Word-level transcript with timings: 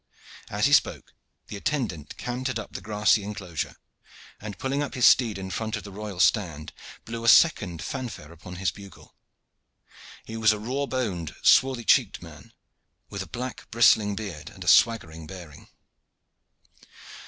As 0.49 0.65
he 0.65 0.73
spoke 0.73 1.13
the 1.45 1.55
attendant 1.57 2.17
cantered 2.17 2.57
up 2.57 2.73
the 2.73 2.81
grassy 2.81 3.21
enclosure, 3.21 3.75
and 4.39 4.57
pulling 4.57 4.81
up 4.81 4.95
his 4.95 5.05
steed 5.05 5.37
in 5.37 5.51
front 5.51 5.75
of 5.75 5.83
the 5.83 5.91
royal 5.91 6.19
stand, 6.19 6.73
blew 7.05 7.23
a 7.23 7.27
second 7.27 7.83
fanfare 7.83 8.31
upon 8.31 8.55
his 8.55 8.71
bugle. 8.71 9.15
He 10.25 10.37
was 10.37 10.53
a 10.53 10.57
raw 10.59 10.87
boned, 10.87 11.35
swarthy 11.43 11.83
cheeked 11.83 12.19
man, 12.23 12.51
with 13.11 13.31
black 13.31 13.69
bristling 13.69 14.15
beard 14.15 14.49
and 14.49 14.63
a 14.63 14.67
swaggering 14.67 15.27
bearing. 15.27 15.67